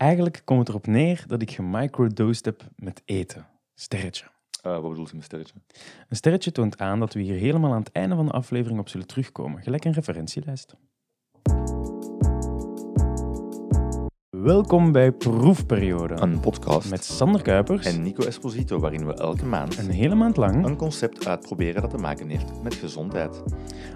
[0.00, 3.46] Eigenlijk komt het erop neer dat ik gemicrodosed heb met eten.
[3.74, 4.24] Sterretje.
[4.66, 5.54] Uh, wat bedoelt je met sterretje?
[6.08, 8.88] Een sterretje toont aan dat we hier helemaal aan het einde van de aflevering op
[8.88, 9.62] zullen terugkomen.
[9.62, 10.74] Gelijk een referentielijst.
[14.42, 16.14] Welkom bij Proefperiode.
[16.20, 20.36] Een podcast met Sander Kuipers en Nico Esposito, waarin we elke maand een hele maand
[20.36, 23.42] lang een concept uitproberen dat te maken heeft met gezondheid.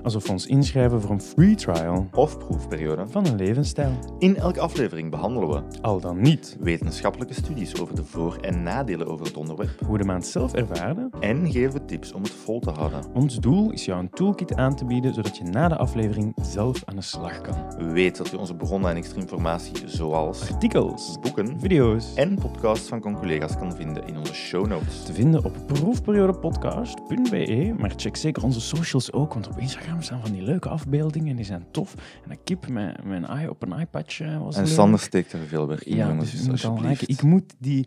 [0.02, 4.16] Alsof we ons inschrijven voor een free trial of proefperiode van een levensstijl.
[4.18, 9.06] In elke aflevering behandelen we, al dan niet, wetenschappelijke studies over de voor- en nadelen
[9.06, 12.60] over het onderwerp, hoe de maand zelf ervaarde en geven we tips om het vol
[12.60, 13.00] te houden.
[13.14, 16.82] Ons doel is jou een toolkit aan te bieden zodat je na de aflevering zelf
[16.84, 17.92] aan de slag kan.
[17.92, 23.00] Weet dat je onze bronnen en extra informatie zoals artikels, boeken, video's en podcasts van
[23.00, 25.04] conculega's kan vinden in onze show notes.
[25.04, 30.32] Te vinden op proefperiodepodcast.be, maar check zeker onze socials ook, want op Instagram staan van
[30.32, 31.94] die leuke afbeeldingen en die zijn tof.
[32.24, 35.46] En een kip met, met een eye op een iPadje was En Sander steekt er
[35.46, 37.08] veel werk in, ja, jongens, dus dus alsjeblieft.
[37.08, 37.86] Ik moet die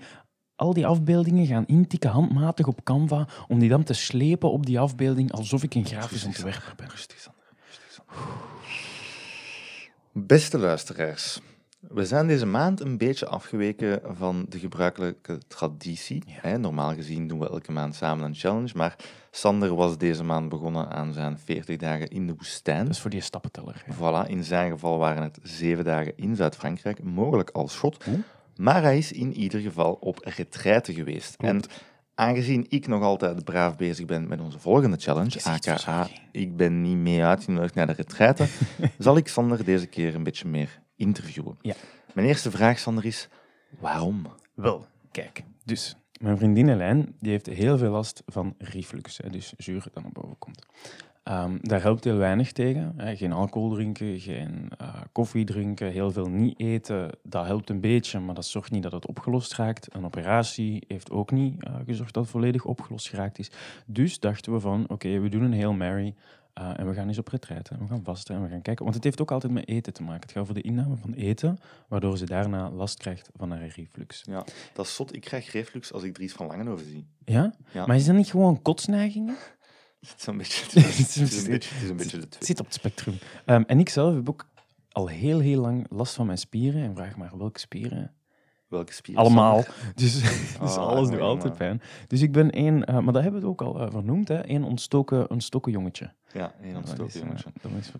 [0.56, 4.80] al die afbeeldingen gaan intikken handmatig op Canva, om die dan te slepen op die
[4.80, 6.90] afbeelding, alsof ik een grafisch ontwerper ben.
[6.90, 7.44] Rustig, Sander.
[7.66, 8.16] Rustig, Sander.
[10.12, 11.40] Beste luisteraars,
[11.90, 16.24] we zijn deze maand een beetje afgeweken van de gebruikelijke traditie.
[16.26, 16.34] Ja.
[16.42, 18.96] Hè, normaal gezien doen we elke maand samen een challenge, maar
[19.32, 22.88] Sander was deze maand begonnen aan zijn 40 dagen in de woestijn.
[22.88, 23.84] Is voor die stappenteller.
[23.86, 23.94] hè.
[23.94, 28.06] Voilà, in zijn geval waren het zeven dagen in Zuid-Frankrijk, mogelijk als schot.
[28.56, 31.36] Maar hij is in ieder geval op retraite geweest.
[31.36, 31.62] En
[32.16, 36.98] aangezien ik nog altijd braaf bezig ben met onze volgende challenge, aka ik ben niet
[36.98, 38.46] mee uitgenodigd naar de retraite,
[38.98, 41.58] zal ik Sander deze keer een beetje meer interviewen.
[41.62, 41.73] Ja.
[42.14, 43.30] Mijn eerste vraag, Sander, is
[43.80, 44.28] waarom?
[44.53, 45.44] Wel, kijk.
[45.66, 50.03] Dus mijn vriendin Helijn, die heeft heel veel last van reflux, hè, dus zuur dat
[50.03, 50.66] naar boven komt.
[51.28, 52.94] Ehm, daar helpt heel weinig tegen.
[52.98, 53.16] Hè.
[53.16, 57.09] Geen alcohol drinken, geen eh, koffie drinken, heel veel niet eten.
[57.23, 59.95] Dat helpt een beetje, maar dat zorgt niet dat het opgelost raakt.
[59.95, 63.52] Een operatie heeft ook niet eh, gezorgd dat het volledig opgelost geraakt is.
[63.86, 66.16] Dus dachten we van, oké, we doen een Hail Mary
[66.57, 67.73] eh, en we gaan eens op retraite.
[67.73, 68.84] En we gaan vasten en we gaan kijken.
[68.84, 70.22] Want het heeft ook altijd met eten te maken.
[70.22, 74.23] Het gaat over de inname van eten, waardoor ze daarna last krijgt van haar reflux.
[74.25, 75.16] Ja, dat is zot.
[75.16, 77.07] Ik krijg reflux als ik Dries van Langenhoven zie.
[77.25, 77.53] Ja?
[77.72, 77.85] Ja.
[77.85, 79.35] Maar is dat niet gewoon kotsneigingen?
[80.00, 80.38] Het is een
[81.97, 83.17] beetje, het zit op het spectrum.
[83.46, 84.47] Ehm, en ik zelf heb ook
[84.91, 86.84] al heel, heel lang last van mijn spieren.
[86.84, 88.13] En vraag maar welke spieren.
[88.67, 89.17] Welke spier?
[89.17, 89.63] Allemaal.
[89.95, 90.22] Dus,
[90.61, 91.81] dus Ah, alles doet altijd pijn.
[92.07, 94.63] Dus ik ben één, eh, maar dat hebben we ook al eh, vernoemd, hè, één
[94.63, 96.11] ontstoken, ontstoken jongetje.
[96.33, 97.50] Ja, één ontstoken eh, jongetje.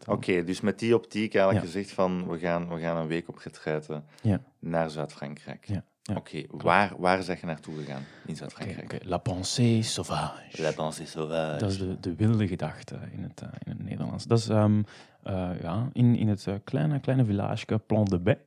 [0.08, 1.72] Oké, dus met die optiek eigenlijk Ja.
[1.72, 4.40] gezegd van we gaan, we gaan een week op retraite Ja.
[4.60, 5.66] naar Zuid-Frankrijk.
[5.68, 6.16] Ja, ja.
[6.16, 9.04] Oké, waar, waar zeg je naartoe gegaan in Zuid-Frankrijk?
[9.06, 10.62] La pensée sauvage.
[10.62, 11.60] La pensée sauvage.
[11.60, 14.26] Dat is de, de wilde gedachte in het, in het Nederlands.
[14.26, 14.82] Dat is ehm,
[15.24, 18.38] eh, ja, in, in het kleine, kleine village Plan de Bay.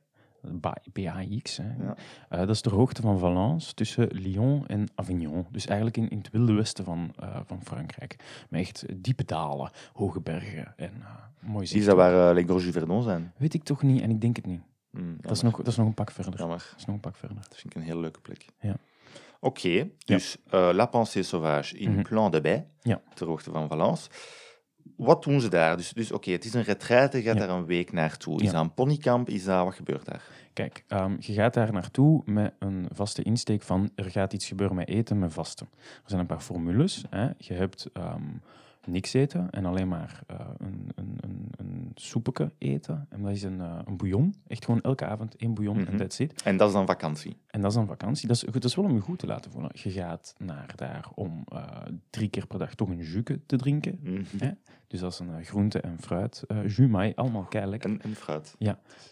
[0.41, 1.57] Ba- BAX.
[1.57, 1.63] Hè.
[1.83, 1.95] Ja.
[2.29, 5.45] Eh, dat is ter hoogte van Valence, tussen Lyon en Avignon.
[5.51, 8.15] Dus eigenlijk in, in het wilde westen van, eh, van Frankrijk.
[8.49, 11.07] Met echt diepe dalen, hoge bergen en eh,
[11.49, 13.33] mooi Is dat waar uh, Les Gorges Verdon zijn?
[13.37, 14.61] Weet ik toch niet en ik denk het niet.
[14.91, 16.37] Hm, Dat is, nog, dat is nog een pak verder.
[16.39, 16.57] Jammer.
[16.69, 17.37] Dat is nog een pak verder.
[17.37, 18.45] Dat vind ik een hele leuke plek.
[18.59, 18.75] Ja.
[19.39, 22.01] Oké, dus La Pensée Sauvage in Mhm.
[22.01, 23.01] Plan de Ja.
[23.13, 24.09] ter hoogte van Valence.
[24.95, 25.77] Wat doen ze daar?
[25.77, 27.45] Dus, dus oké, het is een retraite, je gaat Ja.
[27.47, 28.39] daar een week naartoe.
[28.39, 28.51] Is Ja.
[28.51, 29.29] dat een ponykamp?
[29.29, 30.23] Is dat, wat gebeurt daar?
[30.53, 34.75] Kijk, ehm, je gaat daar naartoe met een vaste insteek van er gaat iets gebeuren
[34.75, 35.67] met eten, met vasten.
[35.73, 37.03] Er zijn een paar formules.
[37.09, 37.29] Hè.
[37.37, 38.21] Je hebt ehm,
[38.87, 43.05] niks eten en alleen maar eh, een, een, een, een soepeke eten.
[43.09, 44.35] En dat is een, eh, een bouillon.
[44.47, 45.91] Echt gewoon elke avond één bouillon Mhm.
[45.91, 46.41] en that's it.
[46.41, 47.37] En dat is dan vakantie.
[47.47, 48.27] En dat is dan vakantie.
[48.27, 49.71] Dat is, goed, dat is wel om je goed te laten voelen.
[49.73, 51.65] Je gaat naar daar om eh,
[52.09, 53.99] drie keer per dag toch een jus te drinken.
[54.03, 54.21] Mhm.
[54.39, 54.55] Ja.
[54.91, 57.89] Dus dat is een eh, groente- en fruit eh jus, maar allemaal kei lekker.
[57.89, 58.55] En, en fruit.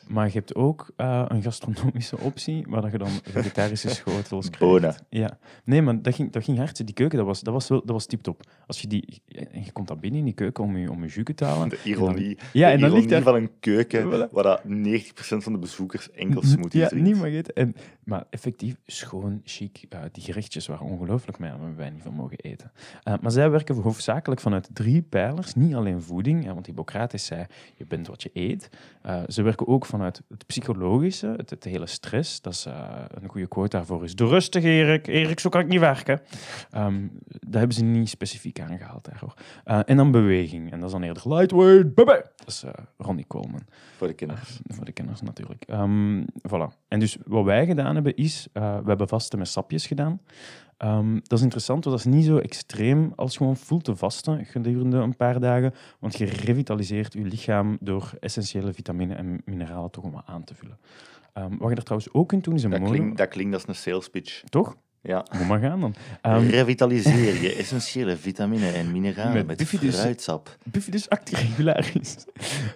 [0.07, 4.73] Maar je hebt ook eh, een gastronomische optie, waar dat je dan vegetarische schotels krijgt.
[4.73, 4.95] Bonen.
[5.09, 5.37] Ja.
[5.63, 6.85] Nee, maar dat ging, dat ging hard.
[6.85, 8.41] Die keuken, dat was, dat was, wel, dat was tip-top.
[8.67, 9.21] Als je die...
[9.51, 11.69] En je komt dan binnen in die keuken om je, om je jus te halen.
[11.69, 13.21] De ironie, Ja, de en dan ligt daar...
[13.21, 14.31] van een keuken Voilà.
[14.31, 14.67] waar dat 90%
[15.37, 17.07] van de bezoekers enkel smoothies Ja, drinkt.
[17.07, 17.53] niet eten.
[17.55, 19.85] En, maar effectief, schoon, chic.
[19.89, 22.71] eh, die gerechtjes waren ongelooflijk, maar daar hebben wij niet van mogen eten.
[23.03, 25.55] Eh, maar zij werken hoofdzakelijk vanuit drie pijlers.
[25.55, 27.45] Niet alleen voeding, hè, want Hippocrates zei,
[27.75, 28.69] je bent wat je eet.
[29.01, 32.41] Eh, ze werken ook vanuit het psychologische, het, het hele stress.
[32.41, 35.67] Dat is, eh, een goede quote daarvoor is, doe rustig Erik, Erik, zo kan ik
[35.67, 36.21] niet werken.
[37.39, 39.33] Dat hebben ze niet specifiek aangehaald daarvoor.
[39.63, 42.19] Eh, en dan beweging, en dat is dan eerder lightweight, baby.
[42.35, 42.63] Dat is
[42.97, 43.61] Ronnie Coleman.
[43.97, 44.59] Voor de kinders.
[44.67, 45.63] Voor de kenners natuurlijk.
[45.67, 46.77] Ehm, voilà.
[46.87, 50.21] En dus wat wij gedaan hebben is, we hebben vasten met sapjes gedaan.
[50.79, 54.45] Ehm, dat is interessant, want dat is niet zo extreem als gewoon full te vasten
[54.45, 60.03] gedurende een paar dagen, want je revitaliseert je lichaam door essentiële vitamine en mineralen toch
[60.03, 60.77] om wat aan te vullen.
[61.33, 63.67] Ehm, wat je er trouwens ook kunt doen, is een Dat klinkt, dat klinkt als
[63.67, 64.43] een sales pitch.
[64.49, 64.75] Toch?
[65.01, 65.25] Ja.
[65.37, 65.93] Moet maar gaan dan.
[66.21, 70.57] Ehm, Revitaliseer je essentiële vitamine en mineralen Met met, bifidus- fruitsap.
[70.63, 72.15] Bifidus actiregularis.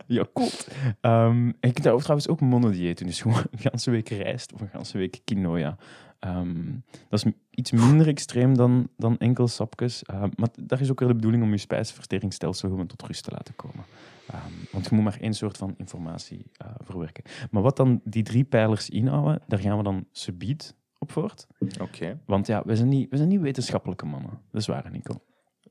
[0.07, 0.67] ja, kot.
[1.01, 3.07] Ehm, en je kunt daar ook trouwens ook monodieet doen.
[3.07, 5.77] Dus gewoon een ganse week rijst of een ganse week quinoa.
[6.23, 6.63] Ehm,
[7.09, 10.03] dat is iets minder extreem dan, dan enkel sapjes.
[10.03, 13.31] Ehm, maar daar is ook wel de bedoeling om je spijsverteringsstelsel gewoon tot rust te
[13.31, 13.85] laten komen.
[14.27, 17.23] Ehm, want je moet maar één soort van informatie eh, verwerken.
[17.51, 21.47] Maar wat dan die drie pijlers inhouden, daar gaan we dan subiet op voort.
[21.81, 22.19] Oké.
[22.25, 24.39] Want ja, we zijn niet, we zijn niet wetenschappelijke mannen.
[24.51, 25.21] Dat is waar, Nico.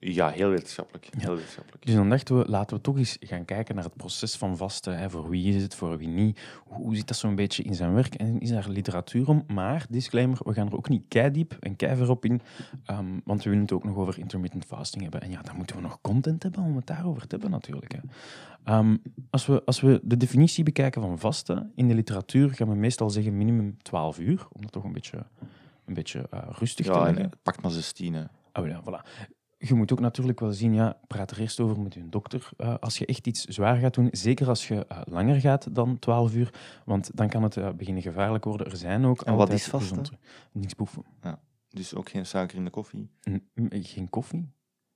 [0.05, 1.09] Ja, heel wetenschappelijk.
[1.19, 1.85] Heel wetenschappelijk.
[1.87, 4.99] Dus dan dachten we, laten we toch eens gaan kijken naar het proces van vasten.
[4.99, 5.11] Hè.
[5.11, 6.41] Voor wie is het, voor wie niet?
[6.65, 8.15] Hoe zit dat zo'n beetje in zijn werk?
[8.15, 9.45] En is daar literatuur om?
[9.47, 12.41] Maar, disclaimer, we gaan er ook niet keidiep en keiver op in.
[12.85, 15.21] ehm, want we willen het ook nog over intermittent fasting hebben.
[15.21, 17.93] En ja, dan moeten we nog content hebben om het daarover te hebben natuurlijk.
[17.93, 17.99] Hè.
[18.65, 18.97] Ehm,
[19.31, 23.11] als, we, als we de definitie bekijken van vasten in de literatuur, gaan we meestal
[23.11, 24.47] zeggen minimum 12 uur.
[24.53, 25.27] Om dat toch een beetje,
[25.85, 27.23] een beetje eh, rustig te Ja, leggen.
[27.25, 28.15] en pak maar 16.
[28.15, 28.23] hè.
[28.53, 29.29] Oh ja, voilà.
[29.64, 32.49] Je moet ook natuurlijk wel zien, ja, praat er eerst over met je dokter.
[32.56, 35.99] eh, als je echt iets zwaar gaat doen, zeker als je eh, langer gaat dan
[35.99, 36.55] 12 uur,
[36.85, 38.67] want dan kan het eh, beginnen gevaarlijk worden.
[38.70, 40.17] Er zijn ook En wat is gezondere-
[40.53, 41.05] Niks boeven.
[41.69, 43.11] Dus ook geen suiker in de koffie.
[43.31, 44.49] N- Geen koffie.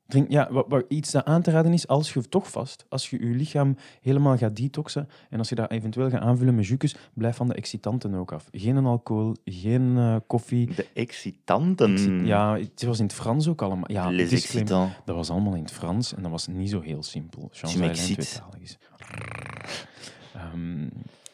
[0.06, 3.10] Drink, ja, wat, wat iets dat aan te raden is, als je toch vast, als
[3.10, 6.96] je je lichaam helemaal gaat detoxen en als je dat eventueel gaat aanvullen met jus,
[7.14, 8.48] blijf van de excitanten ook af.
[8.52, 10.74] Geen alcohol, geen eh, koffie.
[10.74, 11.92] De excitanten.
[11.92, 13.90] Exci- Ja, het was in het Frans ook allemaal.
[13.92, 14.94] Ja, Les excitants.
[15.04, 17.48] Dat was allemaal in het Frans en dat was niet zo heel simpel.
[18.32, 18.78] Tweetalig is.
[20.34, 20.88] Ehm,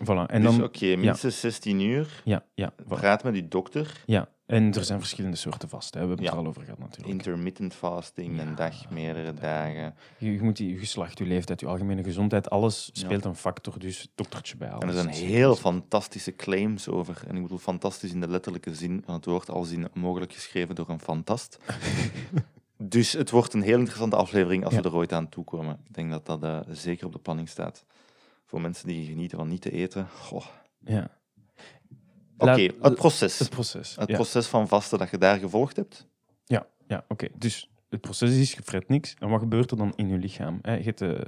[0.05, 0.27] voilà.
[0.27, 2.23] En dus oké, minstens 16 uur.
[2.25, 2.87] ja, ja, voilà.
[2.87, 4.03] Praat met je dokter.
[4.07, 6.01] ja, en er zijn verschillende soorten vasten.
[6.01, 6.07] Hè.
[6.07, 6.41] We hebben het Ja.
[6.41, 7.09] er al over gehad natuurlijk.
[7.13, 8.43] Intermittent fasting, Ja.
[8.43, 9.95] een dag, meerdere dagen.
[10.19, 13.01] Je, je moet je geslacht, je leeftijd, je algemene gezondheid, alles Ja.
[13.01, 14.95] speelt een factor, dus doktertje bij En alles.
[14.95, 17.23] er zijn heel fantastische claims over.
[17.29, 20.75] En ik bedoel fantastisch in de letterlijke zin van het woord, als in mogelijk geschreven
[20.75, 21.59] door een fantast.
[22.77, 25.79] dus het wordt een heel interessante aflevering als we er ooit aan toekomen.
[25.89, 27.85] Ik denk dat dat eh, zeker op de planning staat.
[28.47, 30.09] Voor mensen die genieten van niet te eten.
[30.21, 30.45] Goh.
[30.85, 31.11] Ja.
[32.51, 33.39] Oké, het proces.
[33.39, 33.97] Het proces.
[33.97, 34.15] Het ja.
[34.15, 36.07] proces van vasten dat je daar gevolgd hebt.
[36.45, 37.29] Ja, ja oké.
[37.35, 39.15] Dus het proces is, je fret niks.
[39.19, 40.59] En wat gebeurt er dan in je lichaam?
[40.63, 41.27] Je hebt de,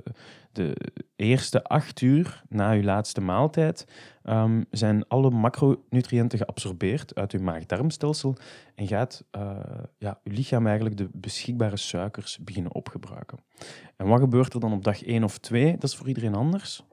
[0.53, 0.77] de
[1.17, 3.87] eerste acht uur na je laatste maaltijd
[4.23, 8.37] ehm, zijn alle macronutriënten geabsorbeerd uit je maag-darmstelsel
[8.75, 9.57] en gaat eh,
[9.99, 13.39] ja, je lichaam eigenlijk de beschikbare suikers beginnen opgebruiken.
[13.97, 15.73] En wat gebeurt er dan op dag 1 of 2?
[15.73, 16.85] Dat is voor iedereen anders.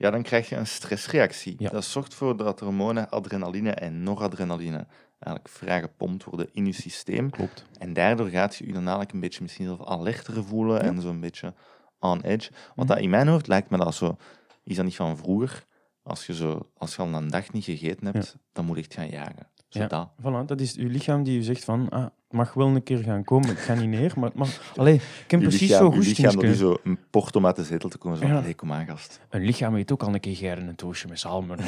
[0.00, 1.54] Ja, dan krijg je een stressreactie.
[1.58, 1.70] Ja.
[1.70, 4.86] Dat zorgt ervoor dat hormonen adrenaline en noradrenaline
[5.18, 7.30] eigenlijk vrij gepompt worden in je systeem.
[7.30, 7.64] Klopt.
[7.78, 11.20] En daardoor gaat je je dan eigenlijk een beetje misschien zelf alerter voelen en zo'n
[11.20, 11.54] beetje
[11.98, 12.50] on edge.
[12.74, 14.16] Want dat in mijn hoofd lijkt me dat zo...
[14.64, 15.64] Is dat niet van vroeger?
[16.02, 18.94] Als je, zo, als je al een dag niet gegeten hebt, dan moet je echt
[18.94, 19.49] gaan jagen.
[19.70, 19.86] Zo Ja.
[19.86, 20.08] dat.
[20.20, 22.98] Voilà, dat is je lichaam die je zegt van, ah, het mag wel een keer
[22.98, 24.72] gaan komen, ik ga niet neer, maar het mag...
[24.76, 27.56] Allee, ik heb Je precies lichaam- zo je lichaam dat zo een port om uit
[27.56, 28.18] de zetel te komen.
[28.18, 28.36] Zo, Ja.
[28.38, 29.20] allee, kom aan, gast.
[29.28, 31.58] Een lichaam eet ook al een keer geren een toosje met zalm en.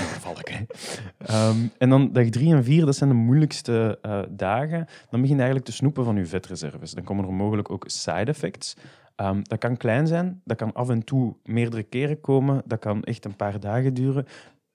[1.26, 4.86] Ehm, en dan dag drie en vier, dat zijn de moeilijkste eh, dagen.
[5.10, 6.90] Dan begin je eigenlijk te snoepen van je vetreserves.
[6.92, 8.76] Dan komen er mogelijk ook side effects.
[9.16, 13.02] Ehm, dat kan klein zijn, dat kan af en toe meerdere keren komen, dat kan
[13.02, 14.26] echt een paar dagen duren.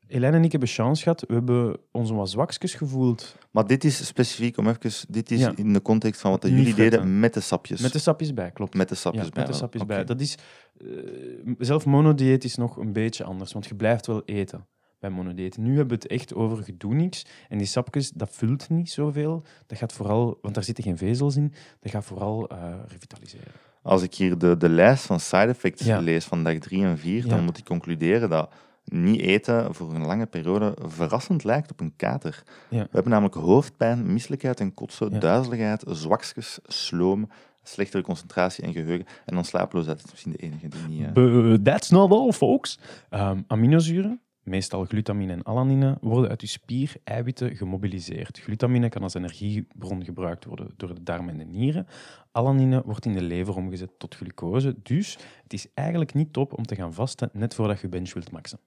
[0.07, 4.06] Helene en ik hebben chance gehad, we hebben ons wat zwakjes gevoeld Maar dit is
[4.07, 4.92] specifiek om even...
[5.09, 5.52] Dit is Ja.
[5.56, 7.19] in de context van wat Niet jullie deden fretten.
[7.19, 7.81] met de sapjes.
[7.81, 8.73] met de sapjes bij, klopt.
[8.73, 9.44] Met de sapjes ja, bij.
[9.44, 10.04] met de sapjes bij.
[10.04, 10.37] Dat is,
[10.81, 10.87] eh,
[11.57, 14.66] zelf monodieet is nog een beetje anders, want je blijft wel eten
[14.99, 15.57] bij monodieet.
[15.57, 17.26] Nu hebben we het echt over je doet niks.
[17.49, 19.44] En die sapjes, dat vult niet zoveel.
[19.68, 23.52] Dat gaat vooral, want daar zitten geen vezels in, dat gaat vooral eh, revitaliseren.
[23.81, 25.99] Als ik hier de, de lijst van side effects Ja.
[25.99, 27.30] lees van dag 3 en 4, Ja.
[27.30, 28.49] dan moet ik concluderen dat
[28.91, 32.44] niet eten voor een lange periode verrassend lijkt op een kater.
[32.69, 32.81] Ja.
[32.81, 35.19] We hebben namelijk hoofdpijn, misselijkheid en kotsen, Ja.
[35.19, 37.29] duizeligheid, zwakjes, sloom,
[37.63, 39.06] slechtere concentratie en geheugen.
[39.25, 41.06] En dan slapeloosheid is misschien de enige die niet...
[41.06, 42.79] eh, But that's not all, folks.
[43.09, 48.39] Ehm, aminozuren, meestal glutamine en alanine, worden uit je spier-eiwitten gemobiliseerd.
[48.39, 51.87] Glutamine kan als energiebron gebruikt worden door de darmen en de nieren.
[52.31, 54.75] Alanine wordt in de lever omgezet tot glucose.
[54.83, 58.31] Dus het is eigenlijk niet top om te gaan vasten net voordat je bench wilt
[58.31, 58.59] maxen.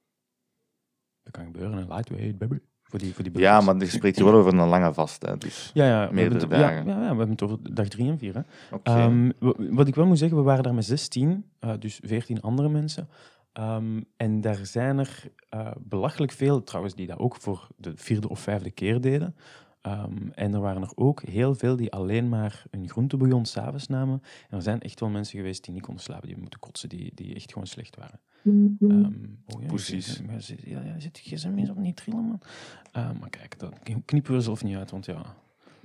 [1.31, 2.59] Dat kan gebeuren, een lightweight baby.
[2.83, 5.27] Voor die, voor die ja, maar je spreekt hier wel over een lange vast.
[5.27, 5.71] Hè, dus.
[5.75, 6.87] Ja, ja, we meerdere het, ja, dagen.
[6.87, 8.35] ja, ja, we hebben het over dag drie en vier.
[8.35, 8.41] Hè.
[8.75, 8.91] Oké.
[8.91, 12.41] Ehm, wa- wat ik wel moet zeggen, we waren daar met 16, eh, dus 14
[12.41, 13.09] andere mensen.
[13.53, 18.29] Ehm, en daar zijn er eh, belachelijk veel, trouwens, die dat ook voor de vierde
[18.29, 19.35] of vijfde keer deden.
[19.81, 24.23] Ehm, en er waren er ook heel veel die alleen maar een groentebouillon s'avonds namen.
[24.49, 27.13] En er zijn echt wel mensen geweest die niet konden slapen, die moeten kotsen, die,
[27.15, 28.21] die echt gewoon slecht waren.
[29.47, 30.17] Oh ja, Precies.
[30.17, 30.23] je-
[30.55, 32.41] je- je- Ja, ja, zit je gsm eens op niet trillen, man.
[32.93, 33.73] Ehm, maar kijk, dat
[34.05, 35.23] knippen we zelf niet uit, want ja,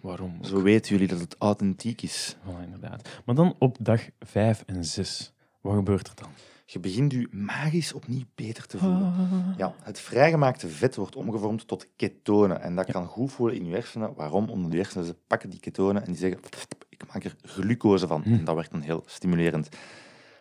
[0.02, 0.36] waarom?
[0.38, 0.46] ook?
[0.46, 2.36] Zo weten jullie dat het authentiek is.
[2.44, 3.22] Voilà, inderdaad.
[3.25, 6.30] Maar dan op dag 5 en 6, wat gebeurt er dan?
[6.68, 9.14] Je begint je magisch opnieuw beter te voelen.
[9.58, 12.62] Ja, het vrijgemaakte vet wordt omgevormd tot ketonen.
[12.62, 14.14] En dat kan goed voelen in je hersenen.
[14.16, 14.50] Waarom?
[14.50, 16.40] Omdat je hersenen ze pakken die ketonen en die zeggen:
[16.90, 18.22] Ik maak er glucose van.
[18.22, 18.34] Hm.
[18.34, 19.68] En dat werkt dan heel stimulerend.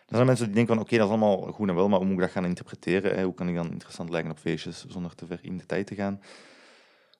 [0.05, 2.07] Er zijn mensen die denken: van, Oké, dat is allemaal goed en wel, maar hoe
[2.07, 3.15] moet ik dat gaan interpreteren?
[3.15, 3.23] Hè?
[3.23, 6.21] Hoe kan ik dan interessant lijken op feestjes zonder te ver in detail te gaan?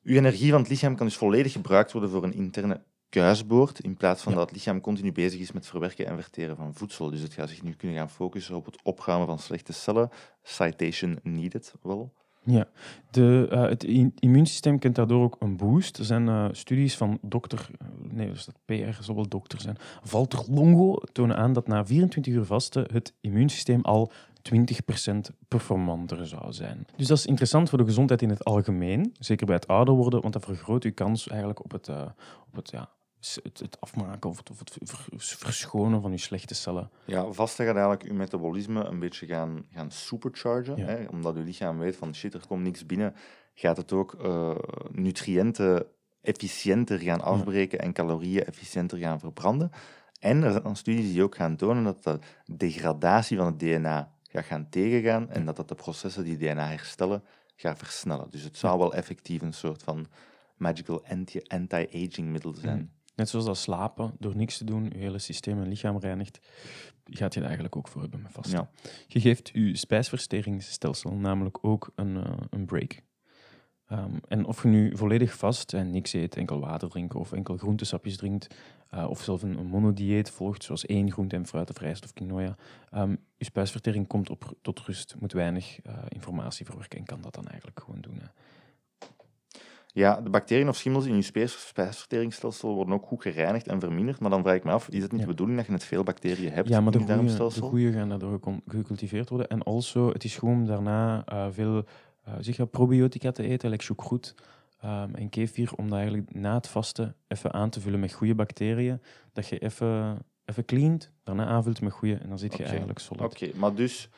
[0.04, 3.96] Uw energie van het lichaam kan dus volledig gebruikt worden voor een interne kuisboord, in
[3.98, 4.38] plaats van Ja.
[4.38, 7.10] dat het lichaam continu bezig is met verwerken en verteren van voedsel.
[7.10, 10.10] Dus het gaat zich nu kunnen gaan focussen op het opruimen van slechte cellen.
[10.44, 12.14] Citation needed, wel.
[12.44, 12.68] Ja,
[13.12, 13.84] de, eh, het
[14.20, 15.98] immuunsysteem kent daardoor ook een boost.
[15.98, 19.78] Er zijn eh, studies van dokter, eh, nee, dus dat PR zal wel dokter zijn,
[20.10, 24.12] Walter Longo tonen aan dat na 24 uur vasten het immuunsysteem al
[24.54, 25.18] 20%
[25.48, 26.86] performanter zou zijn.
[26.96, 30.22] Dus dat is interessant voor de gezondheid in het algemeen, zeker bij het ouder worden,
[30.22, 32.02] want dat vergroot uw kans eigenlijk op het, eh,
[32.48, 36.56] op het, ja, het, het afmaken of het, of het ver- verschonen van uw slechte
[36.56, 36.90] cellen.
[37.06, 40.78] Ja, vasten gaat eigenlijk je metabolisme een beetje gaan, gaan superchargen.
[40.78, 40.86] Ja.
[40.86, 41.06] Hè?
[41.12, 43.16] Omdat je lichaam weet van shit, er komt niks binnen,
[43.54, 44.56] gaat het ook eh,
[44.92, 45.86] nutriënten
[46.26, 49.72] efficiënter gaan afbreken en calorieën efficiënter gaan verbranden.
[50.20, 54.46] En er zijn studies die ook gaan tonen dat de degradatie van het DNA gaat
[54.46, 57.24] gaan tegengaan en dat dat de processen die DNA herstellen
[57.56, 58.30] gaat versnellen.
[58.30, 60.08] Dus het zou wel effectief een soort van
[60.58, 62.78] magical anti- anti-aging middel zijn.
[62.78, 62.88] Mhm.
[63.16, 66.40] Net zoals dat slapen, door niks te doen, je hele systeem en lichaam reinigt,
[67.04, 68.60] gaat je er eigenlijk ook voor hebben met vasten.
[68.60, 68.90] Ja.
[69.08, 73.02] Je geeft je spijsverteringsstelsel namelijk ook een, eh, een break.
[73.88, 77.58] Ehm, en of je nu volledig vast en niks eet, enkel water drinken of enkel
[77.58, 78.56] groentesapjes drinkt,
[78.90, 82.14] eh, of zelf een, een monodieet volgt, zoals één groente en fruit of rijst of
[82.14, 82.56] quinoa,
[82.92, 87.34] ehm, je spijsvertering komt op, tot rust, moet weinig eh, informatie verwerken en kan dat
[87.34, 88.18] dan eigenlijk gewoon doen.
[88.20, 88.26] Hè.
[89.88, 94.20] Ja, de bacteriën of schimmels in je spijs- spijsverteringsstelsel worden ook goed gereinigd en verminderd.
[94.20, 95.26] Maar dan vraag ik me af, is het niet Ja.
[95.26, 97.28] de bedoeling dat je net veel bacteriën hebt Ja, maar de in je goede, de
[97.38, 97.70] darmstelsel?
[97.70, 99.48] goede gaan daardoor gecultiveerd worden.
[99.48, 101.84] En also, het is gewoon daarna eh, veel
[102.40, 104.36] zeg je, probiotica te eten, like choukroet
[104.80, 108.36] ehm, en kefir, om dat eigenlijk na het vasten even aan te vullen met goede
[108.36, 109.02] bacteriën.
[109.34, 113.22] Dat je even, even cleant, daarna aanvult met goede en dan zit je eigenlijk solid.
[113.22, 114.10] Oké, maar dus...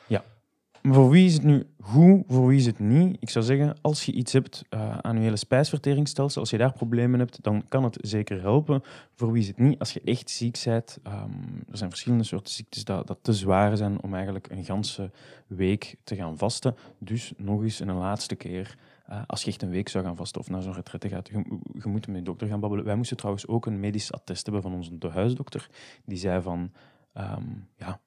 [0.88, 3.16] Maar voor wie is het nu goed, voor wie is het niet?
[3.20, 6.72] Ik zou zeggen, als je iets hebt eh, aan je hele spijsverteringsstelsel, als je daar
[6.72, 8.82] problemen hebt, dan kan het zeker helpen.
[9.14, 9.78] Voor wie is het niet?
[9.78, 11.30] Als je echt ziek bent, ehm,
[11.70, 15.10] er zijn verschillende soorten ziektes dat, dat te zwaar zijn om eigenlijk een ganse
[15.46, 16.76] week te gaan vasten.
[16.98, 20.40] Dus nog eens een laatste keer, eh, als je echt een week zou gaan vasten
[20.40, 22.84] of naar zo'n retraite gaat, je, je moet met je dokter gaan babbelen.
[22.84, 25.68] Wij moesten trouwens ook een medisch attest hebben van onze de huisdokter.
[26.04, 26.72] Die zei van,
[27.12, 27.44] ehm,
[27.76, 28.00] ja,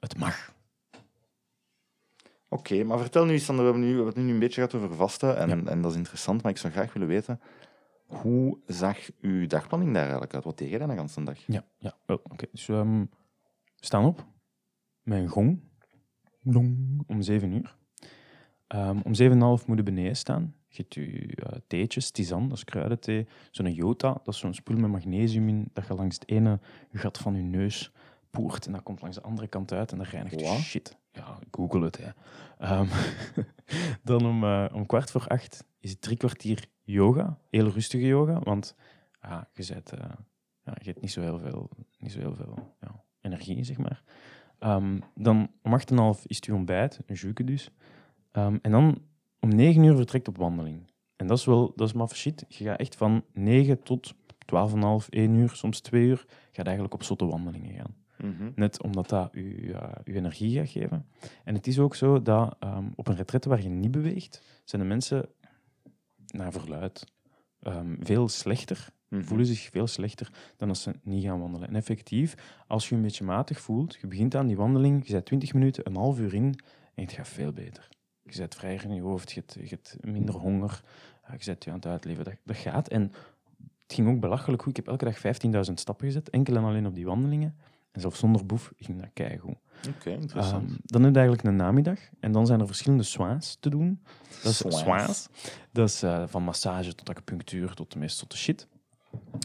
[0.00, 0.52] het mag.
[2.54, 4.74] Oké, maar vertel nu eens, Sander, we hebben, nu, we hebben nu een beetje gehad
[4.74, 5.70] over vasten en, Ja.
[5.70, 7.40] en dat is interessant, maar ik zou graag willen weten,
[8.06, 10.44] hoe zag uw dagplanning daar eigenlijk uit?
[10.44, 11.38] Wat deed je dan de hele dag?
[11.46, 11.96] Ja, ja.
[12.06, 12.46] Oh, oké.
[12.52, 13.06] Dus ehm, we
[13.84, 14.26] staan op
[15.02, 15.60] met een gong.
[17.06, 17.76] Om zeven uur.
[18.66, 20.54] Ehm, om zeven en half moet je beneden staan.
[20.68, 21.02] Je hebt je
[21.36, 23.26] eh, theetjes, tisane, dat is kruidenthee.
[23.50, 26.60] Zo'n jota, dat is zo'n spul met magnesium in, dat je langs het ene
[26.92, 27.92] gat van je neus
[28.30, 30.58] poert en dat komt langs de andere kant uit en dat reinigt je Wat?
[30.58, 30.96] shit.
[31.14, 31.98] Ja, google het.
[31.98, 32.10] Hè.
[32.58, 32.86] Ehm,
[34.10, 38.40] dan om, eh, om kwart voor acht is het drie kwartier yoga, heel rustige yoga,
[38.40, 38.76] want
[39.22, 39.98] ja, je, eh,
[40.64, 44.02] ja, je hebt niet zo heel veel, niet zo heel veel ja, energie, zeg maar.
[44.58, 47.70] Ehm, dan om acht en half is het je ontbijt, een juke dus.
[48.30, 49.02] Ehm, en dan
[49.40, 50.92] om negen uur vertrekt op wandeling.
[51.16, 52.44] En dat is wel, dat is maf shit.
[52.48, 54.14] Je gaat echt van 9 tot
[54.46, 58.03] 12,5, 1 uur, soms 2 uur, gaat eigenlijk op zotte wandelingen gaan.
[58.24, 58.50] Mhm.
[58.54, 59.62] Net omdat dat je,
[60.04, 61.06] je energie gaat geven.
[61.44, 64.82] En het is ook zo dat ehm, op een retraite waar je niet beweegt, zijn
[64.82, 65.28] de mensen
[66.26, 67.04] naar verluid
[67.60, 69.22] ehm, veel slechter, Mhm.
[69.24, 71.68] voelen zich veel slechter dan als ze niet gaan wandelen.
[71.68, 72.34] En effectief,
[72.66, 75.52] als je je een beetje matig voelt, je begint aan die wandeling, je bent 20
[75.54, 76.58] minuten, een half uur in
[76.94, 77.88] en het gaat veel beter.
[78.22, 80.82] Je bent vrijer in je hoofd, je hebt, je hebt minder honger,
[81.38, 82.24] je bent je aan het uitleven.
[82.24, 82.88] Dat, dat gaat.
[82.88, 83.02] En
[83.82, 84.78] het ging ook belachelijk goed.
[84.78, 85.18] Ik heb elke dag
[85.66, 87.56] 15.000 stappen gezet, enkel en alleen op die wandelingen.
[87.94, 89.56] En zelfs zonder boef ging dat keigoed.
[89.88, 90.68] Oké, interessant.
[90.70, 91.98] Ehm, dan heb je eigenlijk een namiddag.
[92.20, 94.02] En dan zijn er verschillende soins te doen.
[94.42, 95.28] Dat is Soins.
[95.72, 98.66] Dat is eh, van massage tot acupunctuur tot de meest tot de shit.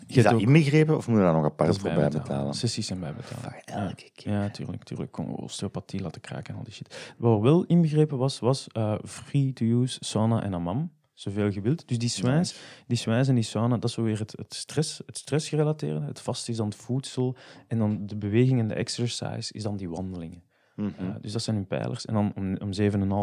[0.07, 2.11] Je is dat ook- inbegrepen of moet je daar nog apart voor bijbetalen.
[2.17, 2.53] bijbetalen?
[2.53, 3.41] Sessies zijn bijbetalen.
[3.51, 4.31] Voor elke keer.
[4.31, 5.11] Ja, tuurlijk, tuurlijk.
[5.11, 7.13] Kon osteopathie laten kraken en al die shit.
[7.17, 10.91] Wat wel inbegrepen was, was eh, free to use sauna en hammam.
[11.19, 11.87] Zoveel je wilt.
[11.87, 12.55] Dus die soins,
[12.87, 16.05] die en die sauna, dat is zo weer het, het, stress, het stressgerelateerde.
[16.05, 17.35] Het vast is dan het voedsel.
[17.67, 20.43] En dan de beweging en de exercise is dan die wandelingen.
[20.75, 20.87] Mhm.
[21.01, 22.05] Uh, dus dat zijn hun pijlers.
[22.05, 22.73] En dan om, om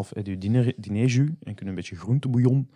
[0.05, 2.69] 7,5 heb je diner, dinerjus en kun je een beetje groentebouillon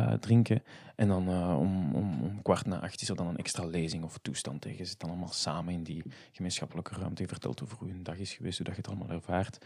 [0.00, 0.62] uh, drinken.
[0.96, 4.04] En dan uh, om, om, om, kwart na acht is er dan een extra lezing
[4.04, 4.78] of toestand tegen.
[4.78, 7.22] Je zit dan allemaal samen in die gemeenschappelijke ruimte.
[7.22, 9.58] Je vertelt over hoe een dag is geweest, hoe dat je het allemaal ervaart.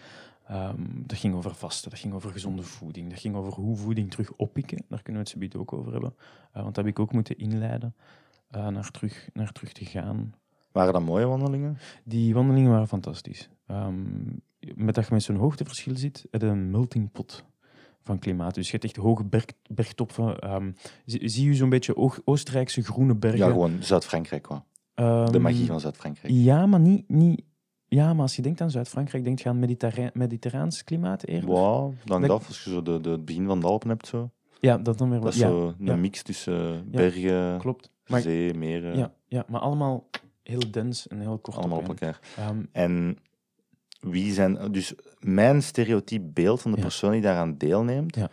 [0.51, 4.11] Um, dat ging over vasten, dat ging over gezonde voeding, dat ging over hoe voeding
[4.11, 4.85] terug oppikken.
[4.89, 6.15] Daar kunnen we het zo ook over hebben.
[6.19, 7.95] Uh, want dat heb ik ook moeten inleiden
[8.51, 10.35] naar, terug, naar terug te gaan.
[10.73, 11.79] Waren dat mooie wandelingen?
[12.05, 13.49] Die wandelingen waren fantastisch.
[13.71, 14.43] Um,
[14.75, 17.45] met dat je met zo'n hoogteverschil zit, het een melting pot
[18.07, 18.55] van klimaat.
[18.55, 20.55] Dus je hebt echt hoge berg, bergtoppen.
[20.55, 20.75] Um,
[21.07, 23.39] zie, zie je zo'n beetje Oostenrijkse groene bergen?
[23.39, 24.49] Ja, gewoon Zuid-Frankrijk.
[24.51, 26.35] Um, de magie van Zuid-Frankrijk.
[26.35, 27.09] Ja, maar niet...
[27.09, 27.45] niet
[27.89, 31.49] ja, maar als je denkt aan Zuid-Frankrijk, denk je aan mediterra mediterraans klimaat eerder?
[31.49, 32.31] Wow, dan dat...
[32.31, 34.07] af als je zo de, de, het begin van de Alpen hebt.
[34.07, 34.31] Zo.
[34.61, 35.97] Ja, dat dan weer Dat is ja, zo een ja.
[35.97, 37.91] mix tussen bergen, klopt.
[38.07, 38.97] Maar, zee, meren.
[38.97, 40.09] Ja, ja, maar allemaal
[40.43, 42.21] heel dens en heel kort Allemaal op, op elkaar.
[42.51, 43.19] Um, en
[44.01, 44.59] wie zijn...
[44.73, 46.83] Dus mijn stereotyp beeld van de Ja.
[46.83, 48.29] persoon die daaraan deelneemt, Ja.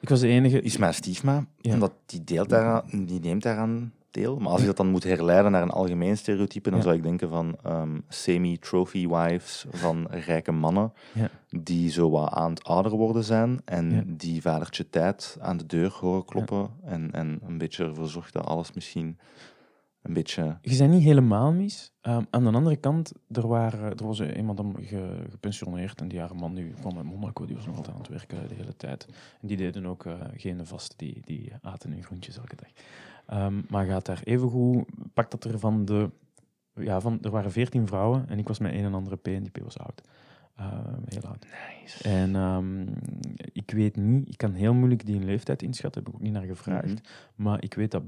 [0.00, 0.60] ik was de enige...
[0.60, 1.46] is mijn stiefma.
[1.60, 1.72] Ja.
[1.72, 4.38] Omdat die, deelt daaraan, die neemt daaraan deel.
[4.38, 7.28] Maar als je dat dan moet herleiden naar een algemeen stereotype, dan zou ik denken
[7.28, 11.30] van ehm, semi-trophy wives van rijke mannen, Ja.
[11.48, 15.96] die zo wat aan het ouder worden zijn en die vadertje tijd aan de deur
[16.00, 19.18] horen kloppen en, en een beetje ervoor zorgt dat alles misschien
[20.02, 20.58] een beetje...
[20.62, 21.92] Je bent niet helemaal mis.
[22.02, 26.36] Um, aan de andere kant, er, waren, er was iemand ge, gepensioneerd en die haar
[26.36, 29.06] man nu kwam uit Monaco, die was nog altijd aan het werken de hele tijd.
[29.40, 32.70] En die deden ook uh, geen vast, die, die aten hun groentjes elke dag.
[33.46, 36.10] Um, maar gaat daar evengoed, pakt dat er van de...
[36.74, 39.42] Ja, van, er waren veertien vrouwen en ik was met een en andere P en
[39.42, 40.02] die P was oud.
[40.60, 40.66] Uh,
[41.08, 41.46] heel oud.
[41.80, 42.08] Nice.
[42.08, 42.88] En um,
[43.52, 46.46] ik weet niet, ik kan heel moeilijk die leeftijd inschatten, heb ik ook niet naar
[46.46, 46.86] gevraagd.
[46.86, 47.02] Mhm.
[47.34, 48.02] Maar ik weet dat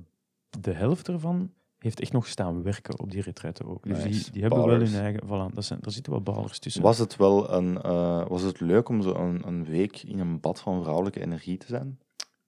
[0.61, 1.51] de helft ervan
[1.85, 3.83] heeft echt nog staan werken op die retretten ook.
[3.83, 4.09] Dus Nice.
[4.23, 5.23] die, die hebben wel hun eigen...
[5.27, 6.83] Voilà, dat zijn, daar zitten wel ballers tussen.
[6.83, 10.41] Was het wel een, uh, was het leuk om zo een, een week in een
[10.41, 11.99] bad van vrouwelijke energie te zijn?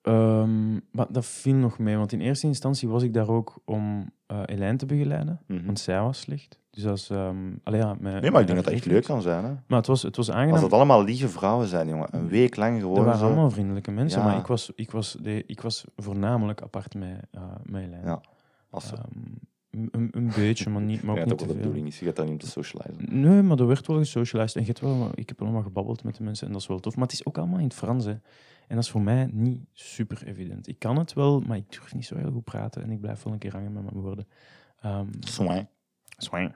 [0.03, 4.11] Um, maar dat viel nog mee, want in eerste instantie was ik daar ook om
[4.33, 5.65] uh, Elijn te begeleiden, Mhm.
[5.67, 6.59] want zij was slecht.
[6.71, 7.11] Dus als...
[7.11, 9.45] Um, allee, ja, met, Nee, maar ik denk dat dat echt leuk kan zijn.
[9.45, 9.51] Hè?
[9.67, 10.53] Maar het was, het was aangenaam.
[10.53, 12.09] Als dat allemaal lieve vrouwen zijn, jongen.
[12.11, 13.27] Een week lang gewoon Er waren zo.
[13.27, 14.27] allemaal vriendelijke mensen, Ja.
[14.27, 18.05] maar ik was, ik, was de, ik was voornamelijk apart met, uh, met Elijn.
[18.05, 18.21] Ja,
[18.77, 18.93] Als.
[18.93, 19.39] Um,
[19.71, 21.99] een, een beetje, maar, niet, maar ja, ook dat niet wel te de bedoeling is.
[21.99, 23.21] Je gaat daar niet om te socializen.
[23.21, 24.55] Nee, maar er werd wel gesocialized.
[24.57, 26.69] En je hebt wel, ik heb wel maar gebabbeld met de mensen en dat is
[26.69, 26.95] wel tof.
[26.95, 28.05] Maar het is ook allemaal in het Frans.
[28.05, 28.11] Hè.
[28.69, 30.69] En dat is voor mij niet super evident.
[30.69, 32.83] Ik kan het wel, maar ik durf niet zo heel goed praten.
[32.83, 34.27] En ik blijf wel een keer hangen met mijn woorden.
[34.85, 35.11] Um,
[36.19, 36.55] Soin.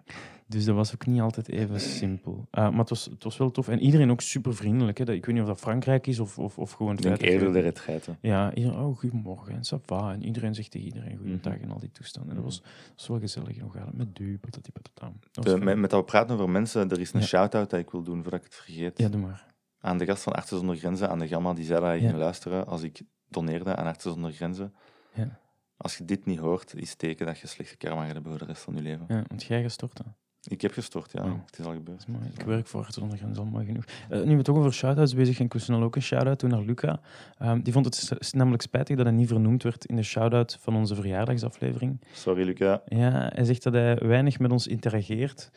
[0.50, 2.46] Dus dat was ook niet altijd even simpel.
[2.52, 3.68] Uh, maar het was, het was wel tof.
[3.68, 4.98] En iedereen ook super vriendelijk.
[4.98, 5.12] Hè.
[5.12, 6.92] Ik weet niet of dat Frankrijk is of, of, of gewoon...
[6.96, 8.16] Ik denk eerder de retraite.
[8.20, 10.12] Ja, iedereen, oh, goedemorgen en ça va.
[10.12, 11.62] En iedereen zegt tegen iedereen goedendag Mhm.
[11.62, 12.30] en al die toestanden.
[12.30, 13.56] En dat was, dat was wel gezellig.
[13.56, 15.12] Nog hadden met du, patati patata.
[15.58, 17.26] Met, met dat we praten over mensen, er is een Ja.
[17.26, 18.98] shout-out dat ik wil doen voordat ik het vergeet.
[18.98, 19.46] Ja, doe maar.
[19.80, 22.06] Aan de gast van Artsen zonder Grenzen, aan de Gamma, die zei dat hij Ja.
[22.08, 24.74] ging luisteren als ik doneerde aan Artsen zonder Grenzen.
[25.14, 25.38] Ja.
[25.76, 28.40] Als je dit niet hoort, is het teken dat je slechte karma gaat hebben voor
[28.40, 29.04] de rest van je leven.
[29.08, 30.04] Ja, want jij gestort, hè.
[30.48, 31.24] Ik heb gestort, ja.
[31.24, 31.33] Oh.
[31.46, 32.05] Het is al gebeurd.
[32.09, 32.38] Is.
[32.38, 33.85] Ik werk voor Artsen zonder Grenzen, al mooi genoeg.
[34.09, 36.62] Eh, nu we toch over shout-outs bezig zijn, ik snel ook een shout-out doen naar
[36.62, 37.00] Luca.
[37.38, 40.76] Ehm, die vond het namelijk spijtig dat hij niet vernoemd werd in de shout-out van
[40.76, 42.00] onze verjaardagsaflevering.
[42.12, 42.83] Sorry, Luca.
[42.87, 45.50] Ja, hij zegt dat hij weinig met ons interageert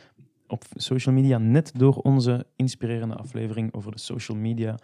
[0.53, 4.79] op social media, net door onze inspirerende aflevering over de social media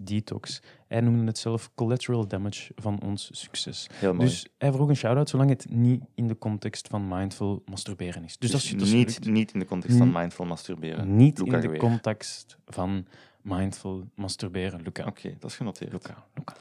[0.00, 0.62] detox.
[0.86, 3.86] Hij noemde het zelf collateral damage van ons succes.
[3.92, 4.28] Heel mooi.
[4.28, 8.38] Dus hij vroeg een shout-out zolang het niet in de context van mindful masturberen is.
[8.38, 11.16] Dus, is, dat is niet, niet in de context van mindful masturberen.
[11.16, 13.06] Niet Luca in de context van
[13.42, 15.06] mindful masturberen, Luca.
[15.06, 15.92] Oké, dat is genoteerd.
[15.92, 16.54] Luca, Luca.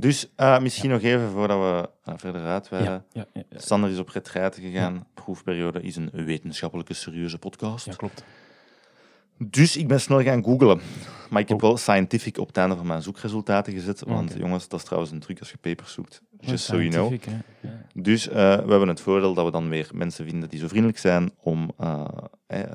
[0.00, 3.04] Dus eh, misschien nog even voordat we eh, verder uitweiden.
[3.50, 5.06] Sander is op retraite gegaan.
[5.14, 7.86] Proefperiode is een wetenschappelijke, serieuze podcast.
[7.86, 8.24] Ja, klopt.
[9.38, 10.80] Dus ik ben snel gaan googlen.
[11.30, 11.62] Maar ik heb Oh.
[11.62, 14.02] wel scientific op het einde van mijn zoekresultaten gezet.
[14.06, 14.38] Want Oké.
[14.38, 16.22] jongens, dat is trouwens een truc als je papers zoekt.
[16.40, 17.12] Just so you know.
[17.60, 17.70] Hè.
[17.94, 20.98] Dus eh, we hebben het voordeel dat we dan weer mensen vinden die zo vriendelijk
[20.98, 22.04] zijn om eh,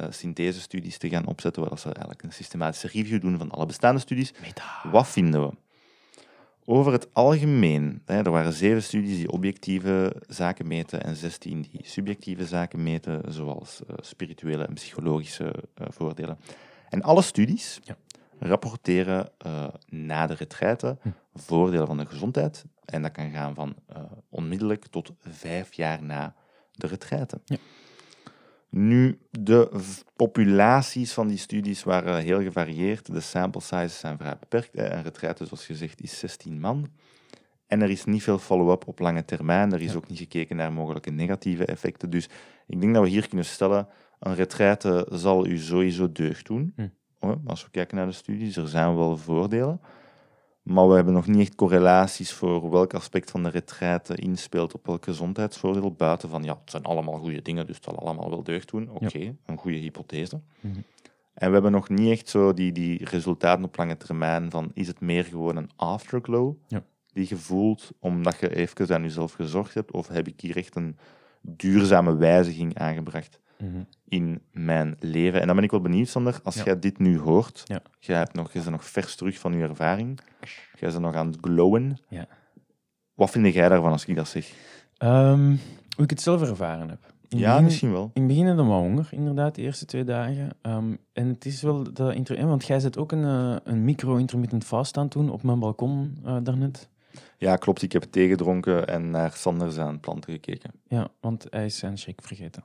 [0.10, 4.34] synthesestudies te gaan opzetten, waar ze eigenlijk een systematische review doen van alle bestaande studies.
[4.92, 5.54] Wat vinden we?
[6.66, 11.82] Over het algemeen, hè, er waren zeven studies die objectieve zaken meten en 16 die
[11.84, 16.38] subjectieve zaken meten, zoals eh, spirituele en psychologische eh, voordelen.
[16.90, 17.96] En alle studies Ja.
[18.40, 21.10] rapporteren eh, na de retraite Hm.
[21.36, 22.66] voordelen van de gezondheid.
[22.86, 23.76] En dat kan gaan van
[24.30, 26.36] onmiddellijk tot vijf jaar na
[26.72, 27.42] de retraite.
[27.46, 27.58] Ja.
[28.76, 29.70] Nu, de
[30.16, 33.14] populaties van die studies waren heel gevarieerd.
[33.14, 34.70] De sample sizes zijn vrij beperkt.
[34.78, 36.90] Een retraite, zoals gezegd, is 16 man.
[37.68, 39.74] En er is niet veel follow-up op lange termijn.
[39.74, 39.98] Er is Ja.
[39.98, 42.10] ook niet gekeken naar mogelijke negatieve effecten.
[42.10, 42.30] Dus
[42.68, 43.88] ik denk dat we hier kunnen stellen,
[44.20, 46.74] een retraite zal u sowieso deugd doen.
[46.76, 46.88] Hm.
[47.46, 49.80] Als we kijken naar de studies, er zijn wel voordelen.
[50.64, 54.86] Maar we hebben nog niet echt correlaties voor welk aspect van de retraite inspeelt op
[54.86, 55.92] welk gezondheidsvoordeel.
[55.92, 58.90] Buiten van, ja, het zijn allemaal goede dingen, dus het zal allemaal wel deugd doen.
[58.90, 60.42] Oké, een goede hypothese.
[60.60, 60.80] Mhm.
[61.34, 64.88] En we hebben nog niet echt zo die, die resultaten op lange termijn van, is
[64.88, 66.84] het meer gewoon een afterglow Ja.
[67.14, 70.76] die je voelt omdat je even aan jezelf gezorgd hebt, of heb ik hier echt
[70.76, 70.98] een
[71.42, 73.84] duurzame wijziging aangebracht Mhm.
[74.08, 75.40] in mijn leven.
[75.42, 76.64] En dan ben ik wel benieuwd, Sander, als Ja.
[76.64, 77.82] jij dit nu hoort, Ja.
[78.00, 80.20] jij, hebt nog, jij bent nog vers terug van je ervaring,
[80.80, 81.98] jij bent nog aan het glowen.
[82.10, 82.28] Ja.
[83.14, 84.54] Wat vind jij daarvan als ik dat zeg?
[84.98, 85.56] Ehm,
[85.96, 87.12] hoe ik het zelf ervaren heb.
[87.30, 88.12] In Ja, begin- misschien wel.
[88.14, 90.50] In het begin ik wat honger, inderdaad, de eerste twee dagen.
[90.62, 91.98] Ehm, en het is wel dat
[92.48, 96.38] want jij zet ook een, eh, een micro-intermittent fast aan toen op mijn balkon eh,
[96.44, 96.90] daarnet.
[97.38, 97.82] Ja, klopt.
[97.82, 100.72] Ik heb thee gedronken en naar Sander zijn planten gekeken.
[100.88, 102.64] Ja, want hij is zijn shake vergeten.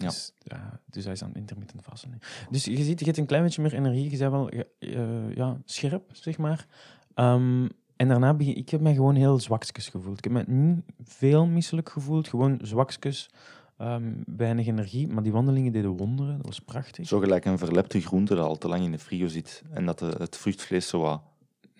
[0.00, 0.06] Ja.
[0.06, 2.18] Dus, ja, dus hij is aan intermittent vasten.
[2.50, 4.10] Dus je ziet, je hebt een klein beetje meer energie.
[4.10, 6.66] Je bent wel eh, ja, scherp, zeg maar.
[7.14, 10.18] Ehm, en daarna begin ik heb mij gewoon heel zwakjes gevoeld.
[10.18, 13.30] Ik heb me niet veel misselijk gevoeld, gewoon zwakjes.
[13.76, 16.36] ehm, weinig energie, maar die wandelingen deden wonderen.
[16.36, 17.06] Dat was prachtig.
[17.08, 19.98] Zo gelijk een verlepte groente dat al te lang in de frigo zit en dat
[19.98, 21.22] de, het vruchtvlees zo wat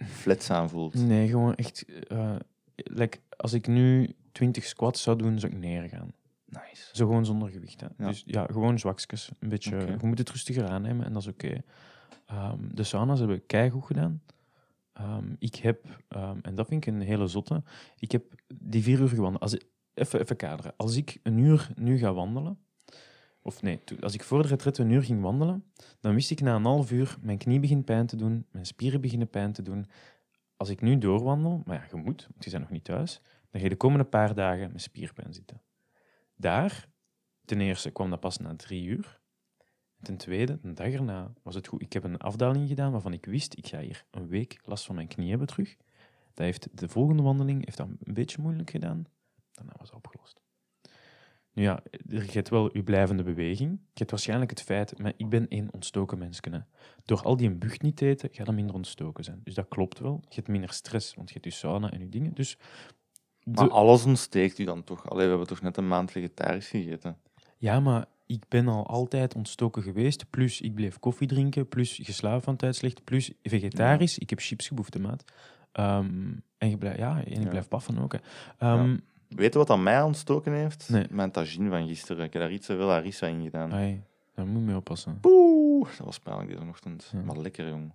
[0.04, 0.94] flets aanvoelt.
[0.94, 1.84] Nee, gewoon echt.
[2.74, 6.12] like, als ik nu 20 squats zou doen, zou ik neergaan.
[6.50, 6.88] Nice.
[6.92, 7.80] Zo gewoon zonder gewicht.
[7.80, 7.86] Hè.
[7.98, 8.06] Ja.
[8.06, 9.30] Dus ja, gewoon zwakjes.
[9.38, 9.76] Een beetje.
[9.76, 11.62] Je moet het rustiger aannemen en dat is oké.
[12.26, 14.22] Ehm, de sauna's hebben keigoed gedaan.
[14.92, 17.62] Ehm, ik heb, ehm, en dat vind ik een hele zotte,
[17.98, 19.42] ik heb die vier uur gewandeld.
[19.42, 19.56] Als
[19.94, 20.72] even, even kaderen.
[20.76, 22.58] Als ik een uur nu ga wandelen,
[23.42, 25.64] of nee, als ik voor de retret een uur ging wandelen,
[26.00, 29.00] dan wist ik na een half uur, mijn knie begint pijn te doen, mijn spieren
[29.00, 29.86] beginnen pijn te doen.
[30.56, 33.60] Als ik nu doorwandel, maar ja, je moet, want je bent nog niet thuis, dan
[33.60, 35.60] ga je de komende paar dagen met spierpijn zitten.
[36.40, 36.88] Daar,
[37.44, 39.20] ten eerste, kwam dat pas na drie uur.
[39.96, 41.82] En ten tweede, een dag erna was het goed.
[41.82, 44.94] Ik heb een afdaling gedaan waarvan ik wist, ik ga hier een week last van
[44.94, 45.76] mijn knie hebben terug.
[46.34, 49.04] Dat heeft de volgende wandeling heeft dat een beetje moeilijk gedaan.
[49.52, 50.40] Daarna was het opgelost.
[51.52, 53.70] Nu ja, er gaat wel uw blijvende beweging.
[53.70, 56.40] Je hebt waarschijnlijk het feit, maar ik ben één ontstoken mens.
[57.04, 59.40] Door al die bucht niet te eten, ga je minder ontstoken zijn.
[59.44, 60.20] Dus dat klopt wel.
[60.28, 62.34] Je hebt minder stress, want je hebt je sauna en je dingen.
[62.34, 62.58] Dus
[63.44, 65.10] de- Maar alles ontsteekt u dan toch?
[65.10, 67.16] Allee, we hebben toch net een maand vegetarisch gegeten?
[67.56, 70.30] Ja, maar ik ben al altijd ontstoken geweest.
[70.30, 71.68] Plus, ik bleef koffie drinken.
[71.68, 73.04] Plus, geslapen van tijdslicht.
[73.04, 74.18] Plus, vegetarisch.
[74.18, 75.24] Ik heb chips geboefd de maat.
[75.72, 77.48] Ehm, en je blijft, ja, en ik Ja.
[77.48, 78.12] blijf paffen ook.
[78.12, 78.18] Hè.
[78.58, 78.96] Ehm,
[79.28, 80.88] Weet je wat dat mij ontstoken heeft?
[80.88, 81.06] Nee.
[81.10, 82.24] Mijn tagine van gisteren.
[82.24, 83.72] Ik heb daar iets te veel harissa in gedaan.
[83.72, 84.02] ai,
[84.34, 85.20] daar moet je mee oppassen.
[85.20, 87.12] Poeh, dat was pijnlijk deze ochtend.
[87.24, 87.92] Maar lekker, jong.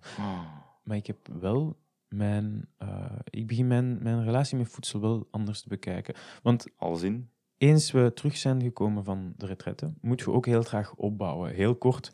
[0.82, 1.76] Maar ik heb wel
[2.08, 2.68] mijn...
[2.76, 6.14] eh, ik begin mijn, mijn relatie met voedsel wel anders te bekijken.
[6.42, 7.30] Want Als in?
[7.58, 11.52] eens we terug zijn gekomen van de retraite, moet je ook heel traag opbouwen.
[11.52, 12.12] Heel kort.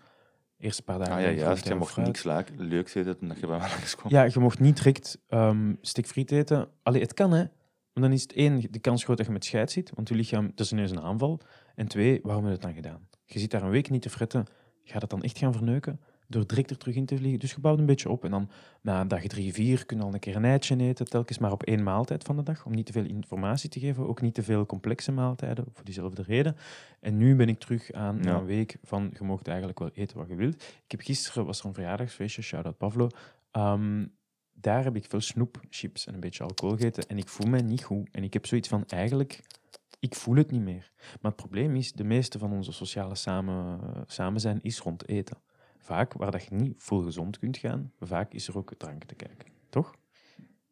[0.59, 1.15] Eerst een paar dagen...
[1.15, 1.69] Ah ja, juist.
[1.69, 4.13] Je mocht niks laak, leuks eten toen dat je bij mij langskwam.
[4.13, 6.69] Ja, je mocht niet direct ehm stikfriet eten.
[6.83, 7.45] Allee, het kan, hè.
[7.93, 10.15] Maar dan is het één, de kans groot dat je met scheid zit, want je
[10.15, 11.41] lichaam, dat is ineens een aanval.
[11.75, 13.09] En twee, waarom heb je het dan gedaan?
[13.25, 14.45] Je zit daar een week niet te fretten,
[14.85, 16.01] ga je dat dan echt gaan verneuken?
[16.33, 17.39] Door direct er terug in te vliegen.
[17.41, 18.25] Dus je bouwt een beetje op.
[18.25, 21.39] En dan na dag drie, vier kun je al een keer een eitje eten, telkens
[21.39, 24.21] maar op één maaltijd van de dag, om niet te veel informatie te geven, ook
[24.21, 26.57] niet te veel complexe maaltijden, voor diezelfde reden.
[27.01, 28.35] En nu ben ik terug aan Ja.
[28.35, 30.55] een week van, je mag eigenlijk wel eten wat je wilt.
[30.85, 33.09] Ik heb gisteren, was er een verjaardagsfeestje, shout-out Pavlo,
[33.51, 34.07] Ehm,
[34.53, 37.63] daar heb ik veel snoep, chips en een beetje alcohol gegeten en ik voel mij
[37.63, 38.09] niet goed.
[38.13, 39.41] En ik heb zoiets van, eigenlijk,
[40.01, 40.91] ik voel het niet meer.
[41.21, 45.37] Maar het probleem is, de meeste van onze sociale samen, samen zijn is rond eten.
[45.83, 49.15] Vaak, waar dat je niet vol gezond kunt gaan, vaak is er ook drank te
[49.15, 49.49] kijken.
[49.69, 49.95] Toch?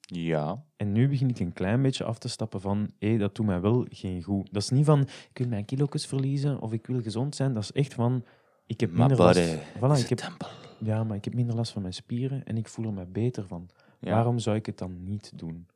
[0.01, 0.65] Ja.
[0.77, 3.61] En nu begin ik een klein beetje af te stappen van, hé, dat doet mij
[3.61, 4.49] wel geen goed.
[4.53, 7.55] Dat is niet van, ik wil mijn kilo's verliezen of ik wil gezond zijn.
[7.55, 8.25] Dat is echt van,
[8.67, 9.57] ik heb minder last...
[9.77, 12.87] Voilà, ik heb, ja, maar ik heb minder last van mijn spieren en ik voel
[12.87, 13.69] er me beter van.
[14.01, 14.15] Ja.
[14.15, 15.67] Waarom zou ik het dan niet doen?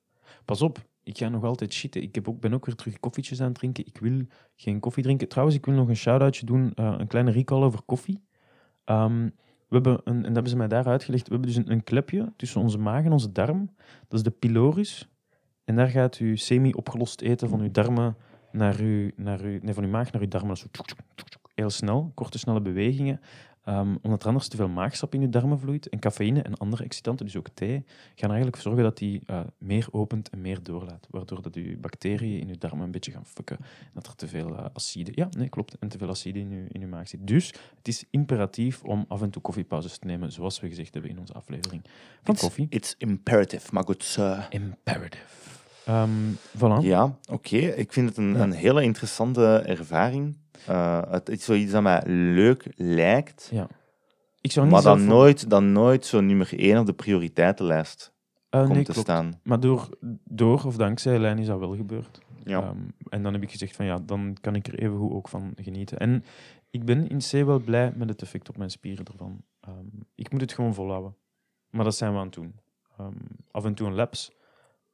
[0.44, 2.02] Pas op, ik ga nog altijd shitten.
[2.02, 3.86] Ik heb ook, ben ook weer terug koffietjes aan het drinken.
[3.86, 4.20] Ik wil
[4.56, 5.28] geen koffie drinken.
[5.28, 8.22] Trouwens, ik wil nog een shout-outje doen, eh, een kleine recall over koffie.
[8.84, 9.28] Ehm,
[9.68, 12.32] we hebben en dat hebben ze mij daar uitgelegd, we hebben dus een, een klepje
[12.36, 13.70] tussen onze maag en onze darm.
[14.08, 15.08] Dat is de pylorus.
[15.64, 18.16] En daar gaat u semi-opgelost eten van uw darmen
[18.52, 20.56] naar uw, naar uw, nee, van uw maag naar uw darmen.
[20.56, 20.66] Zo
[21.54, 23.20] heel snel, korte, snelle bewegingen.
[23.64, 25.88] Ehm, omdat er anders te veel maagsap in uw darmen vloeit.
[25.88, 29.40] En cafeïne en andere excitanten, dus ook thee, gaan er eigenlijk zorgen dat die eh,
[29.58, 31.06] meer opent en meer doorlaat.
[31.10, 33.58] Waardoor dat uw bacteriën in uw darmen een beetje gaan fucken.
[33.92, 35.12] Dat er te veel eh, acide...
[35.14, 35.78] Ja, nee, klopt.
[35.78, 37.26] En te veel acide in uw, in maag zit.
[37.26, 37.46] Dus
[37.76, 41.18] het is imperatief om af en toe koffiepauzes te nemen, zoals we gezegd hebben in
[41.18, 41.82] onze aflevering
[42.22, 42.66] van It's, koffie.
[42.70, 44.46] it's imperative, my good sir.
[44.50, 45.62] Imperative.
[45.86, 46.10] Ehm
[46.56, 46.80] voilà.
[46.80, 47.56] Ja, oké.
[47.56, 48.40] Ik vind het een, Ja.
[48.42, 50.36] een hele interessante ervaring.
[50.66, 53.50] Eh, het is zoiets dat mij leuk lijkt,
[54.40, 58.12] Ik zou niet maar dan voor- nooit, dan nooit zo nummer één op de prioriteitenlijst
[58.48, 59.06] Eh, komt nee, te klopt.
[59.08, 59.40] staan.
[59.42, 59.88] Maar door,
[60.24, 62.20] door of dankzij Helene is dat wel gebeurd.
[62.44, 62.60] Ja.
[62.62, 62.76] Ehm,
[63.08, 65.52] en dan heb ik gezegd van ja, dan kan ik er even goed ook van
[65.56, 65.98] genieten.
[65.98, 66.24] En
[66.70, 69.42] ik ben in C wel blij met het effect op mijn spieren ervan.
[69.60, 69.74] Ehm,
[70.14, 71.14] ik moet het gewoon volhouden.
[71.70, 72.54] Maar dat zijn we aan het doen.
[73.50, 74.32] Af en toe een laps.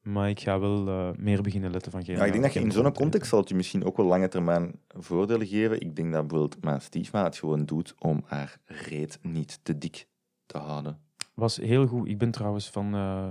[0.02, 2.16] Maar ik ga wel eh, meer beginnen letten van geen...
[2.16, 4.28] Ja, ik denk dat je in zo'n context zal het je misschien ook wel lange
[4.28, 5.80] termijn voordelen geven.
[5.80, 10.06] Ik denk dat bijvoorbeeld mijn stiefma het gewoon doet om haar reet niet te dik
[10.46, 10.98] te houden.
[11.34, 12.08] Was heel goed.
[12.08, 12.94] Ik ben trouwens van...
[12.94, 13.30] eh,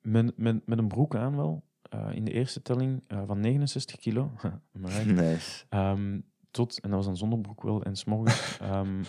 [0.00, 1.62] met, met, met een broek aan wel.
[1.82, 4.32] eh, in de eerste telling eh, van 69 kilo.
[5.06, 5.64] Nice.
[5.68, 6.20] Ehm,
[6.50, 9.02] tot, en dat was dan zonder broek wel, en s'morgens, ehm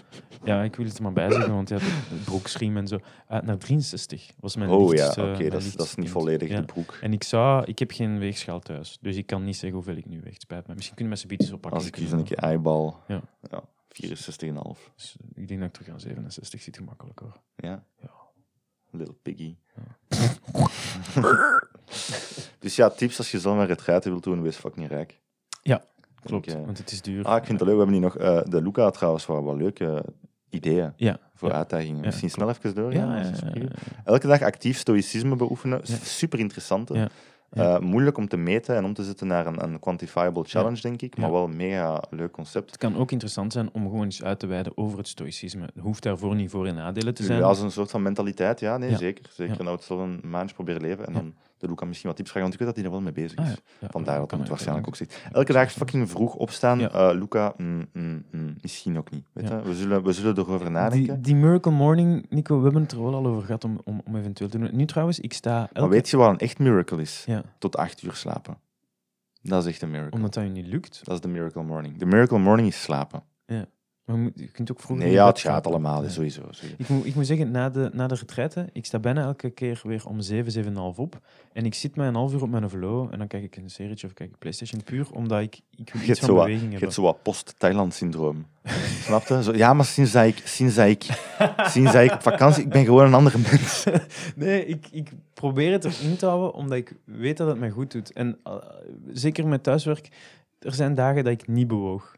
[0.44, 3.42] ja, ik wil het er maar bij zeggen, want ja, de broekschriem en zo, eh,
[3.42, 6.60] naar 63 was mijn Oh ja, lichtste- oké, dat, is, dat is niet volledig Ja.
[6.60, 6.98] de broek.
[7.02, 10.06] En ik zou, ik heb geen weegschaal thuis, dus ik kan niet zeggen hoeveel ik
[10.06, 10.74] nu weeg, het spijt me.
[10.74, 11.78] Misschien kunnen mensen bietjes oppakken.
[11.80, 13.22] Als ik kunnen- zo'n keer eyeball, Ja.
[13.50, 14.92] ja 64,5.
[14.96, 17.38] Dus ik denk dat ik terug aan 67 zit, gemakkelijk hoor.
[17.56, 17.84] Ja.
[18.02, 18.12] Ja.
[18.92, 19.56] Little piggy.
[22.60, 25.20] dus ja, tips als je zo'n retraite wilt doen, wees fucking rijk.
[25.62, 25.84] Ja,
[26.24, 27.26] Klopt, eh, want het is duur.
[27.26, 27.78] Ah, ik vind het leuk.
[27.78, 30.04] We hebben hier nog eh, de Luca trouwens, waar wat leuke
[30.50, 31.56] ideeën Ja, voor ja.
[31.56, 32.02] uitdagingen.
[32.06, 33.26] Misschien snel even doorgaan.
[33.54, 33.68] Ja.
[34.04, 35.82] Elke dag actief stoïcisme beoefenen.
[36.04, 36.90] Super interessant.
[36.94, 37.08] Ja,
[37.52, 37.80] ja.
[37.80, 41.18] moeilijk om te meten en om te zetten naar een, een quantifiable challenge, denk ik.
[41.18, 41.32] Maar Ja.
[41.34, 42.70] wel een mega leuk concept.
[42.70, 45.62] Het kan ook interessant zijn om gewoon eens uit te wijden over het stoïcisme.
[45.66, 47.40] Het hoeft daarvoor niet voor- en nadelen te zijn.
[47.40, 49.26] Ja, als een soort van mentaliteit, ja, nee, zeker.
[49.34, 49.64] Zeker.
[49.64, 52.50] Nou, het zal een maandje proberen leven en dan de Luca misschien wat tips vragen,
[52.50, 53.52] want ik weet dat hij er wel mee bezig Ah, is.
[53.52, 53.58] ja.
[53.80, 55.22] Ja, Vandaar dat hij het waarschijnlijk ook zegt.
[55.32, 56.80] Elke dag fucking vroeg opstaan.
[56.80, 56.90] Ja.
[56.92, 59.26] Eh, Luca, mm, mm, mm, misschien ook niet.
[59.34, 59.62] Weet Ja.
[59.62, 61.14] We, zullen, we zullen erover nadenken.
[61.14, 64.02] Die, die Miracle Morning, Nico, we hebben het er wel al over gehad om, om,
[64.06, 64.70] om eventueel te doen.
[64.76, 65.80] Nu trouwens, ik sta elke...
[65.80, 67.24] Maar weet je wat een echt miracle is?
[67.26, 68.58] Ja, Tot acht uur slapen.
[69.42, 70.16] Dat is echt een miracle.
[70.16, 71.00] omdat dat je niet lukt.
[71.04, 71.98] Dat is de miracle morning.
[71.98, 73.24] De miracle morning is slapen.
[74.10, 75.06] Maar je, moet- je kunt ook vroeger...
[75.06, 76.10] Nee, ja, het gaat allemaal, Ja.
[76.10, 76.42] sowieso.
[76.52, 76.76] sowieso.
[76.78, 79.82] Ik moet, ik moet zeggen, na de, na de retraite, ik sta bijna elke keer
[79.84, 81.20] weer om 7, 7,5 op.
[81.54, 83.70] En ik zit mij een half uur op mijn velo en dan kijk ik een
[83.70, 86.34] serietje of kijk ik PlayStation puur omdat ik, ik wil Je iets hebt van zo
[86.36, 86.80] wat, beweging je hebben.
[86.80, 88.46] hebt zo wat post-Thailand-syndroom.
[89.06, 89.44] Snap je?
[89.44, 91.04] Zo, ja, maar sinds dat ik, sinds dat ik,
[91.70, 92.64] sinds dat ik op vakantie...
[92.64, 93.84] Ik ben gewoon een andere mens.
[94.36, 97.92] Nee, ik, ik probeer het erin te houden, omdat ik weet dat het mij goed
[97.92, 98.12] doet.
[98.14, 98.54] En eh,
[99.14, 100.10] zeker met thuiswerk,
[100.60, 102.18] er zijn dagen dat ik niet bewoog.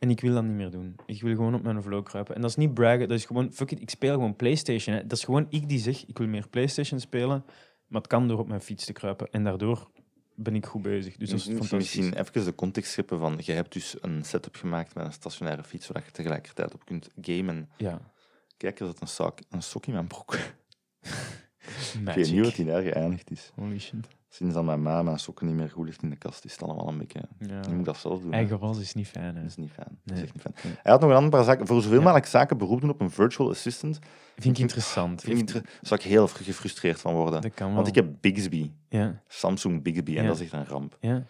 [0.00, 0.96] En ik wil dat niet meer doen.
[1.06, 2.34] Ik wil gewoon op mijn vlog kruipen.
[2.34, 4.94] En dat is niet braggen, dat is gewoon, fuck it, ik speel gewoon Playstation.
[4.96, 5.06] Hè.
[5.06, 7.44] Dat is gewoon ik die zeg, ik wil meer Playstation spelen,
[7.86, 9.28] maar het kan door op mijn fiets te kruipen.
[9.30, 9.90] En daardoor
[10.34, 11.16] ben ik goed bezig.
[11.16, 11.96] Dus dat is Misschien- fantastisch.
[11.96, 13.38] Misschien even de context scheppen van...
[13.42, 17.08] Je hebt dus een setup gemaakt met een stationaire fiets, zodat je tegelijkertijd op kunt
[17.20, 17.68] gamen.
[17.76, 18.00] Ja,
[18.56, 20.34] Kijk, er zit een sok, een sok in mijn broek.
[22.06, 23.50] Ik weet niet wat die daar geëindigd is.
[23.54, 24.06] Holy shit.
[24.32, 26.62] Sinds dat mijn ma mijn sokken niet meer goed ligt in de kast, is het
[26.62, 27.20] allemaal een beetje...
[27.38, 27.60] Ja.
[27.68, 28.32] Nu moet dat zelf doen.
[28.32, 29.32] Eigen was is niet fijn, hè.
[29.40, 29.98] Dat is niet fijn.
[30.04, 30.54] Dat is echt niet fijn.
[30.62, 30.72] Nee.
[30.82, 31.66] Hij had nog een andere paar zaken.
[31.66, 32.02] Voor zoveel Ja.
[32.02, 33.98] mogelijk zaken beroep doen op een virtual assistant,
[34.36, 35.20] Vind ik interessant.
[35.22, 37.40] vind ik inter- zou ik heel gefrustreerd van worden.
[37.42, 37.76] Dat kan wel.
[37.76, 40.96] Want ik heb Bixby, Ja, Samsung Bixby, en dat is echt een ramp.
[41.00, 41.22] ja.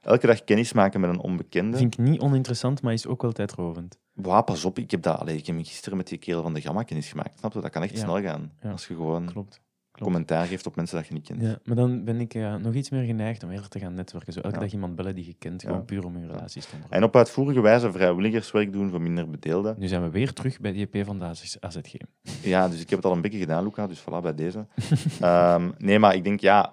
[0.00, 1.76] Elke dag kennis maken met een onbekende.
[1.76, 3.98] Vind ik niet oninteressant, maar is ook wel tijdrovend.
[4.12, 6.60] Wauw, pas op, ik heb, dat, allee, ik heb gisteren met die kerel van de
[6.60, 7.38] Gamma kennis gemaakt.
[7.38, 7.60] Snap je?
[7.60, 7.98] Dat kan echt Ja.
[7.98, 8.52] snel gaan.
[8.62, 8.70] Ja.
[8.70, 9.60] Als je gewoon Klopt.
[9.92, 10.10] Klopt.
[10.12, 11.42] commentaar geeft op mensen dat je niet kent.
[11.42, 14.32] Ja, maar dan ben ik eh, nog iets meer geneigd om eerder te gaan netwerken.
[14.32, 14.62] Zo elke Ja.
[14.62, 15.68] dag iemand bellen die je kent, Ja.
[15.68, 16.98] gewoon puur om je relaties te onderhouden.
[16.98, 19.74] En op uitvoerige wijze vrijwilligerswerk doen voor minder bedeelden.
[19.78, 21.24] Nu zijn we weer terug bij die EP van de
[21.60, 21.94] AZG.
[22.42, 24.66] Ja, dus ik heb het al een beetje gedaan, Luca, dus voilà, bij deze.
[25.20, 26.72] Ehm, nee, maar ik denk, ja,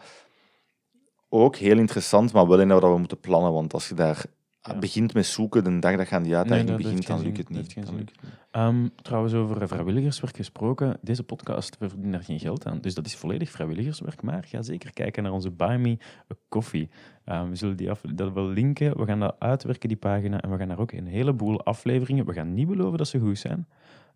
[1.29, 4.23] ook heel interessant, maar wel in dat we moeten plannen, want als je daar
[4.61, 4.79] Ja.
[4.79, 7.47] begint met zoeken, de dag dat je aan die uitdaging dat begint, dan lukt het
[7.47, 7.85] dat niet.
[7.85, 8.31] Dan lukt het niet.
[8.51, 10.97] Ehm, trouwens, over vrijwilligerswerk gesproken.
[11.01, 12.81] Deze podcast, we verdienen daar geen geld aan.
[12.81, 14.21] Dus dat is volledig vrijwilligerswerk.
[14.21, 15.97] Maar ga zeker kijken naar onze Buy Me
[16.31, 16.89] a Coffee.
[17.25, 18.97] Ehm, we zullen die af, dat wel linken.
[18.97, 20.41] We gaan dat uitwerken, die pagina.
[20.41, 22.25] En we gaan daar ook een heleboel afleveringen.
[22.25, 23.67] We gaan niet beloven dat ze goed zijn.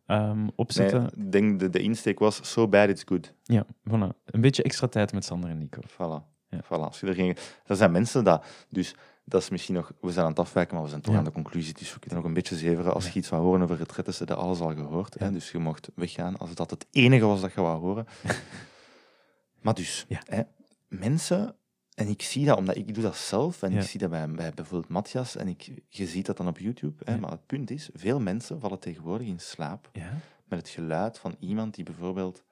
[0.05, 0.99] ehm, opzetten.
[1.01, 3.33] Nee, ik denk de, de insteek was, so bad it's good.
[3.43, 4.23] Ja, voilà.
[4.25, 5.81] Een beetje extra tijd met Sander en Nico.
[5.81, 6.31] Voilà.
[6.49, 6.63] Ja.
[6.63, 6.67] voilà.
[6.83, 7.35] Als je er, geen...
[7.65, 8.45] er zijn mensen dat...
[8.69, 9.91] Dus dat is misschien nog...
[10.01, 11.19] We zijn aan het afwijken, maar we zijn toch Ja.
[11.19, 11.73] aan de conclusie.
[11.73, 12.93] Dus we kunnen nog een beetje zeveren.
[12.93, 15.19] Als je iets wou horen over retretes, heb je alles al gehoord.
[15.19, 15.31] Hè?
[15.31, 18.07] Dus je mocht weggaan als dat het enige was dat je wou horen.
[19.61, 20.21] maar dus, Ja.
[20.25, 20.41] hè,
[20.87, 21.55] mensen...
[21.93, 23.61] En ik zie dat, omdat ik doe dat zelf.
[23.63, 23.79] En Ja.
[23.81, 25.35] ik zie dat bij, bij bijvoorbeeld Matthias.
[25.35, 27.03] En ik, je ziet dat dan op YouTube.
[27.05, 27.13] Hè?
[27.13, 27.19] Ja.
[27.19, 30.17] Maar het punt is, veel mensen vallen tegenwoordig in slaap Ja?
[30.45, 32.43] met het geluid van iemand die bijvoorbeeld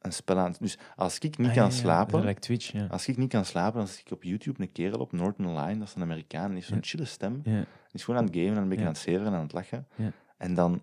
[0.00, 0.54] een spel aan...
[0.58, 2.40] Dus als ik niet Ah, kan ja, slapen...
[2.40, 2.86] Twitch, ja.
[2.90, 5.78] Als ik niet kan slapen, dan zie ik op YouTube een kerel op Northern Line,
[5.78, 7.40] dat is een Amerikaan, die heeft zo'n chille stem.
[7.44, 7.52] ja.
[7.60, 9.52] Die is gewoon aan het gamen en een beetje aan het zeveren en aan het
[9.52, 9.86] lachen.
[9.94, 10.12] Ja.
[10.36, 10.82] En dan...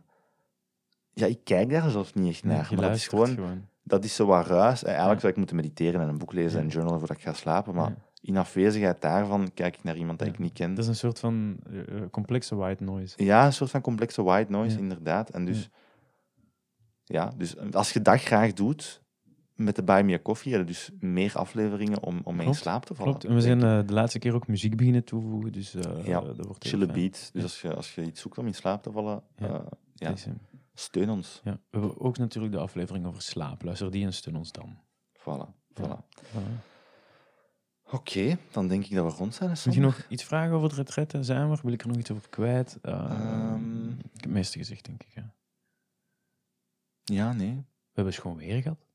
[1.14, 2.68] Ja, ik kijk daar zelfs niet echt naar.
[2.72, 3.28] maar dat is gewoon...
[3.28, 3.68] gewoon.
[3.84, 4.84] Dat is zo wat ruis.
[4.84, 7.34] En eigenlijk zou ik moeten mediteren en een boek lezen en journalen voordat ik ga
[7.34, 7.74] slapen.
[7.76, 10.26] Maar in afwezigheid daarvan kijk ik naar iemand Ja.
[10.26, 10.70] ik niet ken.
[10.74, 13.24] Dat is een soort van eh, eh, complexe white noise.
[13.24, 15.30] Ja, een soort van complexe white noise, inderdaad.
[15.30, 15.70] En dus,
[17.04, 17.32] ja.
[17.38, 19.02] dus als je dat graag doet
[19.58, 22.96] met de Buy Me a Coffee, dus meer afleveringen om, om mee in slaap te
[22.96, 23.12] vallen.
[23.12, 23.26] Klopt.
[23.28, 25.72] En we zijn eh, de laatste keer ook muziek beginnen toevoegen, dus
[26.04, 27.12] Ja, dat wordt Chille beat.
[27.12, 27.41] Dus Ja.
[27.41, 29.48] als je, als je iets zoekt om in slaap te vallen, Ja.
[29.48, 30.13] eh, ja,
[30.74, 31.41] steun ons.
[31.43, 31.52] ja.
[31.52, 33.62] We hebben ook natuurlijk de aflevering over slaap.
[33.63, 34.78] Luister die en steun ons dan.
[35.20, 35.50] Voilà.
[35.82, 36.00] voilà.
[37.91, 39.50] Oké, dan denk ik dat we rond zijn.
[39.65, 41.26] Moet je nog iets vragen over het retretten?
[41.26, 41.58] Zijn we?
[41.63, 42.78] Wil ik er nog iets over kwijt?
[42.82, 43.88] Eh, Ehm.
[43.89, 45.12] Ik heb het meeste gezegd, denk ik.
[45.15, 45.34] Ja.
[47.04, 47.56] Ja, nee.
[47.56, 48.87] We hebben schoon weer gehad.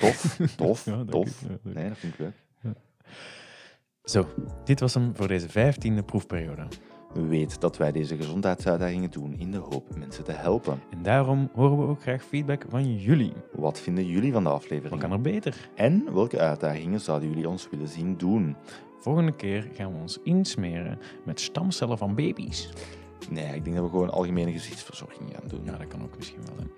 [0.00, 1.42] Tof, tof, Ja, tof.
[1.48, 1.70] Ja.
[1.72, 2.32] Nee, dat vind ik leuk.
[4.04, 4.26] Zo,
[4.64, 6.66] dit was hem voor deze vijftiende proefperiode.
[7.12, 10.80] Weet dat wij deze gezondheidsuitdagingen doen in de hoop mensen te helpen.
[10.90, 13.32] En daarom horen we ook graag feedback van jullie.
[13.52, 15.00] Wat vinden jullie van de Wat aflevering?
[15.00, 15.68] kan er beter?
[15.74, 18.56] En welke uitdagingen zouden jullie ons willen zien doen?
[18.98, 22.72] Volgende keer gaan we ons insmeren met stamcellen van baby's.
[23.30, 25.60] Nee, ik denk dat we gewoon algemene gezichtsverzorging gaan doen.
[25.64, 26.70] Ja, dat kan ook misschien wel zijn.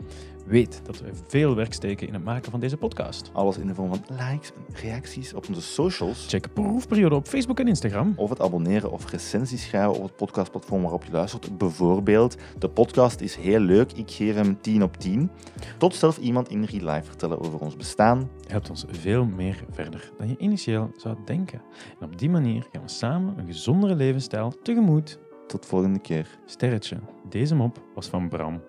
[0.47, 3.31] Weet dat we veel werk steken in het maken van deze podcast.
[3.33, 6.27] Alles in de vorm van likes en reacties op onze socials.
[6.29, 8.13] Check proefperiode op Facebook en Instagram.
[8.17, 11.59] Of het abonneren of recensies schrijven op het podcastplatform waarop je luistert.
[11.59, 15.31] Bijvoorbeeld, de podcast is heel leuk, ik geef hem 10 op 10.
[15.79, 18.31] Tot zelf iemand in real life vertellen over ons bestaan.
[18.47, 21.63] helpt ons veel meer verder dan je initieel zou denken.
[22.01, 25.19] En op die manier gaan we samen een gezondere levensstijl tegemoet.
[25.47, 26.39] Tot volgende keer.
[26.45, 28.63] Sterretje, deze mop was van Bram.